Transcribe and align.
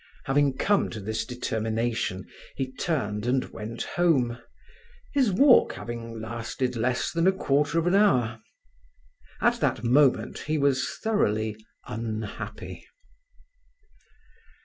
Having 0.23 0.57
come 0.57 0.89
to 0.89 0.99
this 0.99 1.25
determination, 1.27 2.25
he 2.55 2.71
turned 2.71 3.27
and 3.27 3.45
went 3.51 3.83
home, 3.83 4.39
his 5.13 5.31
walk 5.31 5.73
having 5.73 6.19
lasted 6.19 6.75
less 6.75 7.11
than 7.11 7.27
a 7.27 7.31
quarter 7.31 7.77
of 7.77 7.85
an 7.85 7.93
hour. 7.93 8.41
At 9.41 9.59
that 9.59 9.83
moment 9.83 10.39
he 10.39 10.57
was 10.57 10.97
thoroughly 11.03 11.55
unhappy. 11.85 12.83